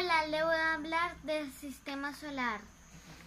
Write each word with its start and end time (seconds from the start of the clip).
Hola, 0.00 0.26
le 0.28 0.42
voy 0.42 0.54
a 0.54 0.74
hablar 0.74 1.20
del 1.24 1.52
sistema 1.52 2.14
solar. 2.14 2.62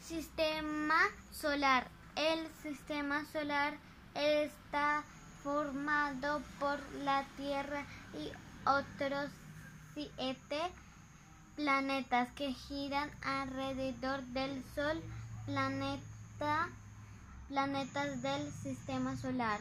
Sistema 0.02 0.98
solar. 1.32 1.88
El 2.16 2.48
sistema 2.64 3.26
solar 3.32 3.76
está 4.16 5.04
formado 5.44 6.42
por 6.60 6.80
la 7.04 7.26
Tierra 7.38 7.86
y 8.16 8.32
otros 8.68 9.30
siete 9.94 10.62
planetas 11.56 12.32
que 12.32 12.54
giran 12.54 13.12
alrededor 13.22 14.24
del 14.24 14.64
Sol. 14.74 15.00
Planeta, 15.46 16.70
planetas 17.50 18.24
del 18.24 18.52
sistema 18.52 19.16
solar. 19.16 19.60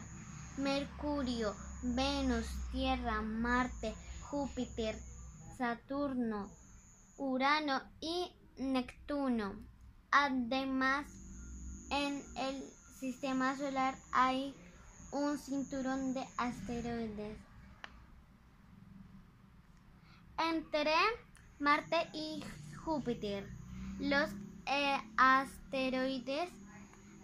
Mercurio, 0.57 1.55
Venus, 1.83 2.47
Tierra, 2.71 3.21
Marte, 3.21 3.95
Júpiter, 4.31 4.99
Saturno, 5.59 6.49
Urano 7.17 7.83
y 8.01 8.33
Neptuno. 8.57 9.55
Además, 10.11 11.07
en 11.91 12.23
el 12.37 12.63
sistema 12.99 13.57
solar 13.57 13.95
hay 14.13 14.55
un 15.13 15.39
cinturón 15.39 16.15
de 16.15 16.27
asteroides. 16.37 17.39
Entre 20.39 20.95
Marte 21.59 22.09
y 22.13 22.43
Júpiter, 22.85 23.49
los 24.01 24.31
eh, 24.67 24.99
asteroides 25.17 26.51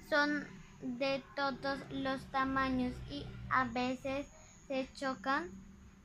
son 0.09 0.47
de 0.81 1.23
todos 1.35 1.79
los 1.91 2.25
tamaños 2.31 2.95
y 3.11 3.27
a 3.51 3.65
veces 3.65 4.27
se 4.67 4.89
chocan 4.95 5.51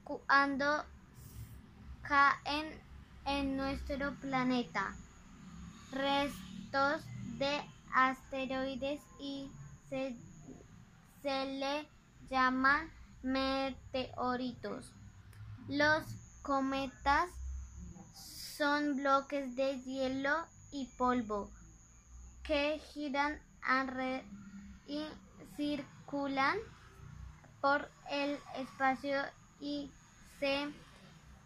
cuando 0.04 0.84
caen 2.02 2.82
en 3.26 3.58
nuestro 3.58 4.14
planeta. 4.16 4.96
Restos 5.92 7.04
de 7.38 7.62
asteroides 7.94 9.02
y 9.20 9.50
se, 9.90 10.16
se 11.22 11.46
le 11.46 11.88
llaman 12.30 12.90
meteoritos. 13.22 14.92
Los 15.68 16.04
cometas 16.42 17.30
son 18.58 18.98
bloques 18.98 19.56
de 19.56 19.80
hielo 19.82 20.46
y 20.72 20.86
polvo 20.98 21.50
que 22.44 22.82
giran 22.94 23.40
y 24.88 25.06
circulan 25.56 26.58
por 27.62 27.90
el 28.12 28.38
espacio 28.58 29.22
y 29.62 29.90
se 30.40 30.68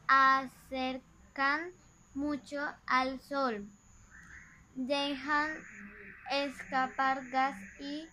acercan 0.07 1.16
mucho 2.15 2.59
al 2.87 3.19
sol. 3.19 3.69
Dejan 4.73 5.51
escapar 6.31 7.29
gas 7.29 7.55
y 7.79 8.07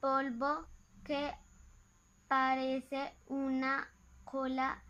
polvo 0.00 0.66
que 1.04 1.32
parece 2.28 3.12
una 3.26 3.88
cola 4.24 4.82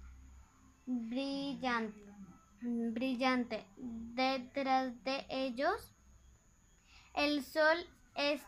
brillante. 0.85 1.99
brillante. 2.61 3.65
Detrás 3.79 4.93
de 5.05 5.25
ellos, 5.31 5.95
el 7.15 7.43
sol 7.43 7.79
es, 8.15 8.43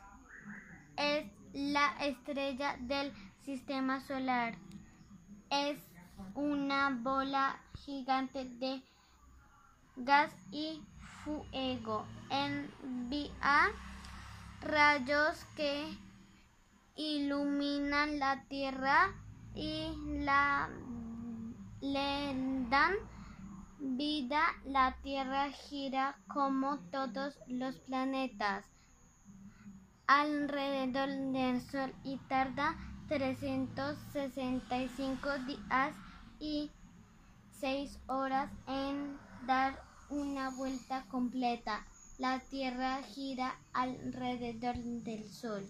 es 0.98 1.25
la 1.55 1.97
estrella 2.05 2.77
del 2.80 3.14
sistema 3.47 4.00
solar. 4.00 4.58
Es 5.48 5.78
una 6.34 6.91
bola 6.91 7.58
gigante 7.84 8.44
de 8.44 8.83
gas 9.96 10.32
y 10.50 10.82
fuego. 11.24 12.04
Envía 12.30 13.70
rayos 14.60 15.46
que 15.56 15.96
iluminan 16.97 18.19
la 18.19 18.42
Tierra 18.48 19.14
y 19.54 19.88
la 20.25 20.69
le 21.81 22.34
dan 22.69 22.94
vida. 23.78 24.42
La 24.64 24.97
Tierra 25.02 25.50
gira 25.50 26.19
como 26.28 26.78
todos 26.91 27.38
los 27.47 27.78
planetas 27.81 28.66
alrededor 30.06 31.08
del 31.08 31.60
Sol 31.60 31.92
y 32.04 32.16
tarda 32.28 32.76
365 33.08 35.28
días 35.47 35.94
y 36.38 36.70
6 37.62 38.00
horas 38.09 38.50
en 38.67 39.17
dar 39.47 39.81
una 40.11 40.50
vuelta 40.50 41.05
completa. 41.09 41.87
La 42.19 42.41
Tierra 42.41 43.00
gira 43.05 43.56
alrededor 43.73 44.75
del 44.78 45.31
Sol. 45.31 45.65